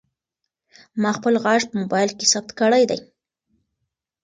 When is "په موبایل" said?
1.69-2.09